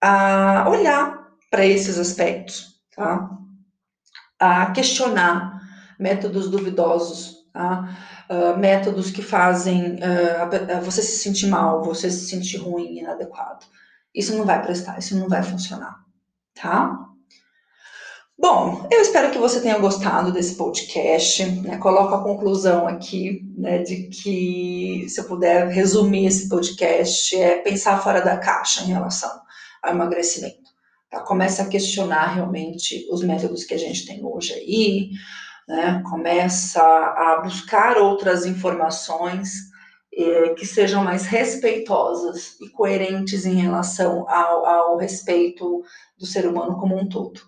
a 0.00 0.70
olhar 0.70 1.32
para 1.50 1.66
esses 1.66 1.98
aspectos, 1.98 2.80
tá? 2.94 3.28
A 4.38 4.70
questionar 4.70 5.60
métodos 5.98 6.48
duvidosos, 6.48 7.46
tá? 7.52 8.15
Uh, 8.28 8.58
métodos 8.58 9.10
que 9.12 9.22
fazem 9.22 9.94
uh, 9.94 10.80
você 10.82 11.00
se 11.00 11.18
sentir 11.18 11.46
mal, 11.46 11.84
você 11.84 12.10
se 12.10 12.26
sentir 12.28 12.56
ruim, 12.56 12.98
inadequado. 12.98 13.64
Isso 14.12 14.36
não 14.36 14.44
vai 14.44 14.60
prestar, 14.62 14.98
isso 14.98 15.16
não 15.16 15.28
vai 15.28 15.42
funcionar, 15.42 15.94
tá? 16.54 17.06
Bom, 18.38 18.86
eu 18.90 19.00
espero 19.00 19.30
que 19.30 19.38
você 19.38 19.62
tenha 19.62 19.78
gostado 19.78 20.30
desse 20.30 20.56
podcast. 20.56 21.44
Né? 21.62 21.78
Coloco 21.78 22.14
a 22.14 22.22
conclusão 22.22 22.86
aqui 22.86 23.40
né, 23.56 23.78
de 23.78 24.08
que, 24.08 25.06
se 25.08 25.20
eu 25.20 25.24
puder 25.24 25.68
resumir 25.68 26.26
esse 26.26 26.48
podcast, 26.48 27.34
é 27.34 27.62
pensar 27.62 28.02
fora 28.02 28.20
da 28.20 28.36
caixa 28.36 28.82
em 28.82 28.88
relação 28.88 29.30
ao 29.82 29.92
emagrecimento. 29.92 30.70
Tá? 31.10 31.20
Começa 31.22 31.62
a 31.62 31.68
questionar 31.68 32.34
realmente 32.34 33.08
os 33.10 33.22
métodos 33.22 33.64
que 33.64 33.72
a 33.72 33.78
gente 33.78 34.04
tem 34.04 34.22
hoje 34.22 34.52
aí, 34.52 35.10
né? 35.66 36.02
começa 36.08 36.82
a 36.82 37.40
buscar 37.42 37.96
outras 37.98 38.46
informações 38.46 39.66
eh, 40.12 40.54
que 40.54 40.64
sejam 40.64 41.02
mais 41.04 41.26
respeitosas 41.26 42.58
e 42.60 42.68
coerentes 42.70 43.44
em 43.44 43.54
relação 43.54 44.28
ao, 44.28 44.66
ao 44.66 44.96
respeito 44.96 45.82
do 46.16 46.24
ser 46.24 46.46
humano 46.46 46.78
como 46.78 46.96
um 46.96 47.08
todo. 47.08 47.40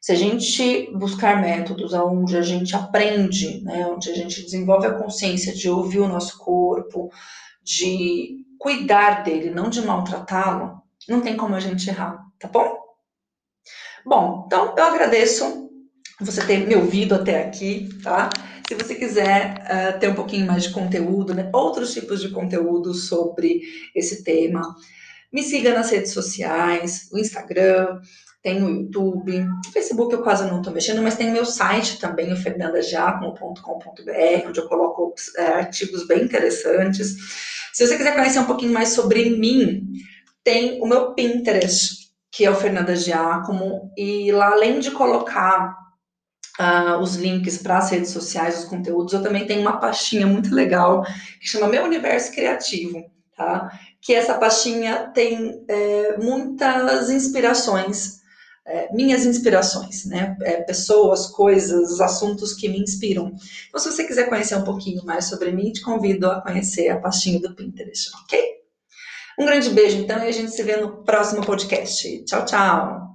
Se 0.00 0.12
a 0.12 0.14
gente 0.14 0.90
buscar 0.96 1.40
métodos 1.40 1.92
onde 1.92 2.36
a 2.36 2.42
gente 2.42 2.74
aprende, 2.74 3.62
né, 3.62 3.86
onde 3.86 4.10
a 4.10 4.14
gente 4.14 4.42
desenvolve 4.42 4.86
a 4.86 4.94
consciência 4.94 5.52
de 5.52 5.68
ouvir 5.68 6.00
o 6.00 6.08
nosso 6.08 6.38
corpo, 6.38 7.10
de 7.62 8.44
cuidar 8.58 9.22
dele, 9.22 9.50
não 9.50 9.68
de 9.68 9.82
maltratá-lo, 9.82 10.82
não 11.08 11.20
tem 11.20 11.36
como 11.36 11.54
a 11.54 11.60
gente 11.60 11.88
errar, 11.90 12.24
tá 12.38 12.48
bom? 12.48 12.78
Bom, 14.04 14.44
então 14.46 14.74
eu 14.76 14.84
agradeço 14.84 15.67
você 16.20 16.44
ter 16.44 16.66
me 16.66 16.74
ouvido 16.74 17.14
até 17.14 17.42
aqui, 17.42 17.88
tá? 18.02 18.28
Se 18.68 18.74
você 18.74 18.94
quiser 18.94 19.62
uh, 19.64 19.98
ter 19.98 20.08
um 20.08 20.14
pouquinho 20.14 20.46
mais 20.46 20.64
de 20.64 20.70
conteúdo, 20.70 21.32
né, 21.32 21.48
outros 21.54 21.92
tipos 21.92 22.20
de 22.20 22.30
conteúdo 22.30 22.92
sobre 22.92 23.62
esse 23.94 24.24
tema, 24.24 24.74
me 25.32 25.42
siga 25.42 25.72
nas 25.72 25.90
redes 25.90 26.12
sociais, 26.12 27.08
o 27.12 27.18
Instagram, 27.18 28.00
tem 28.42 28.62
o 28.62 28.68
YouTube, 28.68 29.46
o 29.66 29.72
Facebook 29.72 30.12
eu 30.12 30.22
quase 30.22 30.46
não 30.46 30.58
estou 30.58 30.72
mexendo, 30.72 31.02
mas 31.02 31.16
tem 31.16 31.30
meu 31.30 31.44
site 31.44 31.98
também, 31.98 32.32
o 32.32 32.36
fernandagiacomo.com.br, 32.36 34.48
onde 34.48 34.60
eu 34.60 34.68
coloco 34.68 35.14
é, 35.36 35.42
artigos 35.42 36.06
bem 36.06 36.24
interessantes. 36.24 37.16
Se 37.72 37.86
você 37.86 37.96
quiser 37.96 38.14
conhecer 38.14 38.38
um 38.38 38.46
pouquinho 38.46 38.72
mais 38.72 38.90
sobre 38.90 39.30
mim, 39.30 39.86
tem 40.42 40.80
o 40.80 40.86
meu 40.86 41.14
Pinterest, 41.14 42.08
que 42.30 42.44
é 42.44 42.50
o 42.50 42.56
Fernanda 42.56 42.96
Giacomo, 42.96 43.92
e 43.96 44.32
lá 44.32 44.52
além 44.52 44.80
de 44.80 44.90
colocar 44.90 45.76
uh, 46.58 46.98
os 47.00 47.16
links 47.16 47.58
para 47.58 47.78
as 47.78 47.90
redes 47.90 48.10
sociais, 48.10 48.58
os 48.58 48.64
conteúdos, 48.64 49.12
eu 49.12 49.22
também 49.22 49.46
tenho 49.46 49.60
uma 49.60 49.78
pastinha 49.78 50.26
muito 50.26 50.54
legal 50.54 51.04
que 51.40 51.48
chama 51.48 51.68
Meu 51.68 51.84
Universo 51.84 52.32
Criativo, 52.32 53.04
tá? 53.36 53.70
Que 54.00 54.14
essa 54.14 54.34
pastinha 54.34 55.10
tem 55.14 55.64
é, 55.68 56.16
muitas 56.18 57.10
inspirações 57.10 58.18
é, 58.68 58.92
minhas 58.92 59.24
inspirações, 59.24 60.04
né? 60.04 60.36
É, 60.42 60.60
pessoas, 60.60 61.26
coisas, 61.26 62.00
assuntos 62.00 62.52
que 62.52 62.68
me 62.68 62.78
inspiram. 62.78 63.32
Então, 63.68 63.80
se 63.80 63.90
você 63.90 64.04
quiser 64.04 64.28
conhecer 64.28 64.56
um 64.56 64.64
pouquinho 64.64 65.04
mais 65.04 65.24
sobre 65.24 65.50
mim, 65.50 65.72
te 65.72 65.80
convido 65.80 66.30
a 66.30 66.42
conhecer 66.42 66.90
a 66.90 67.00
pastinha 67.00 67.40
do 67.40 67.54
Pinterest, 67.54 68.10
ok? 68.22 68.58
Um 69.38 69.46
grande 69.46 69.70
beijo, 69.70 69.96
então, 69.96 70.18
e 70.18 70.28
a 70.28 70.32
gente 70.32 70.52
se 70.52 70.62
vê 70.62 70.76
no 70.76 71.02
próximo 71.02 71.44
podcast. 71.44 72.24
Tchau, 72.24 72.44
tchau! 72.44 73.07